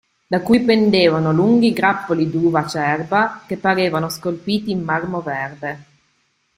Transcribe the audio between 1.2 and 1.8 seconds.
lunghi